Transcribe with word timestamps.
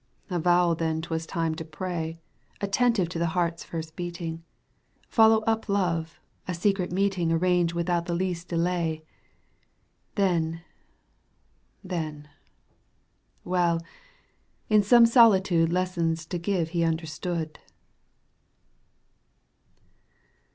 Avowal 0.31 0.73
then 0.73 0.99
'twas 1.03 1.27
time 1.27 1.53
to 1.53 1.63
pray, 1.63 2.19
Attentive 2.59 3.07
to 3.09 3.19
the 3.19 3.27
heart's 3.37 3.63
first 3.63 3.95
beating. 3.95 4.41
Follow 5.07 5.41
up 5.43 5.69
love— 5.69 6.19
a 6.47 6.55
secret 6.55 6.91
meeting 6.91 7.31
Arrange 7.31 7.75
without 7.75 8.07
the 8.07 8.15
least 8.15 8.47
delay— 8.47 9.03
Then, 10.15 10.63
then— 11.83 12.29
well, 13.43 13.79
in 14.69 14.81
some 14.81 15.05
solitude 15.05 15.71
Lessons 15.71 16.25
to 16.25 16.39
give 16.39 16.69
he 16.69 16.83
understood 16.83 17.59